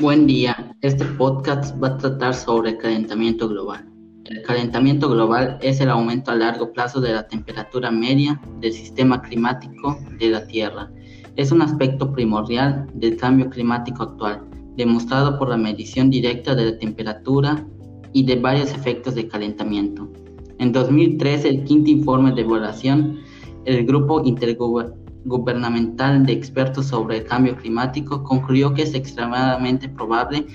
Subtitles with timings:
[0.00, 0.74] Buen día.
[0.80, 3.88] Este podcast va a tratar sobre el calentamiento global.
[4.24, 9.22] El calentamiento global es el aumento a largo plazo de la temperatura media del sistema
[9.22, 10.90] climático de la Tierra.
[11.36, 14.42] Es un aspecto primordial del cambio climático actual,
[14.76, 17.64] demostrado por la medición directa de la temperatura
[18.12, 20.10] y de varios efectos de calentamiento.
[20.58, 23.20] En 2013, el quinto informe de evaluación,
[23.64, 30.46] el Grupo Intergubernamental gubernamental de expertos sobre el cambio climático concluyó que es extremadamente probable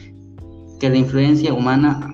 [0.80, 2.13] que la influencia humana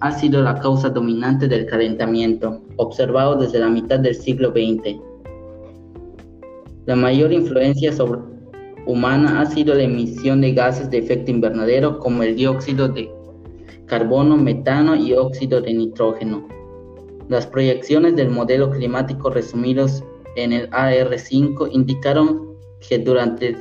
[0.00, 5.00] ha sido la causa dominante del calentamiento, observado desde la mitad del siglo XX.
[6.86, 8.20] La mayor influencia sobre
[8.86, 13.10] humana ha sido la emisión de gases de efecto invernadero como el dióxido de
[13.86, 16.46] carbono, metano y óxido de nitrógeno.
[17.28, 20.04] Las proyecciones del modelo climático resumidos
[20.36, 23.56] en el AR5 indicaron que durante el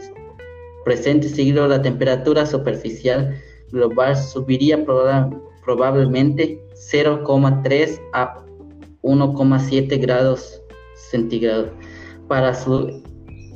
[0.84, 3.36] presente siglo la temperatura superficial
[3.72, 8.46] global subiría probablemente 0,3 a
[9.02, 10.62] 1,7 grados
[11.10, 11.72] centígrados
[12.28, 13.02] para su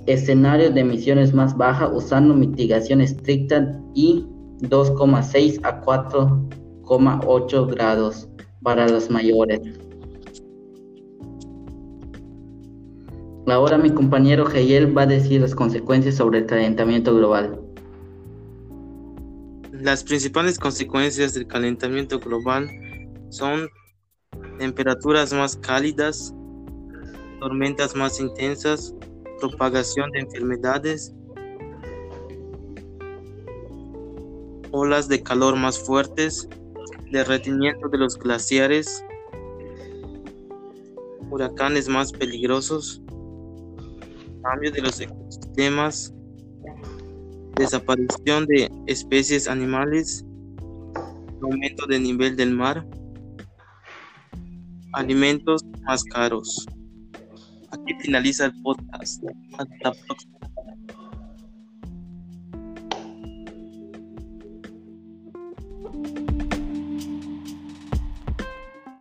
[0.07, 4.25] escenario de emisiones más baja usando mitigación estricta y
[4.61, 8.27] 2,6 a 4,8 grados
[8.63, 9.61] para los mayores.
[13.51, 17.59] Ahora mi compañero Heyel va a decir las consecuencias sobre el calentamiento global.
[19.71, 22.69] Las principales consecuencias del calentamiento global
[23.29, 23.67] son
[24.59, 26.33] temperaturas más cálidas,
[27.39, 28.93] tormentas más intensas,
[29.39, 31.15] propagación de enfermedades,
[34.71, 36.47] olas de calor más fuertes,
[37.11, 39.03] derretimiento de los glaciares,
[41.31, 43.01] huracanes más peligrosos,
[44.41, 46.13] cambio de los ecosistemas,
[47.55, 50.25] desaparición de especies animales,
[51.41, 52.85] aumento del nivel del mar,
[54.93, 56.65] alimentos más caros.
[57.71, 59.23] Aquí finaliza el podcast.
[59.57, 60.39] Hasta la próxima.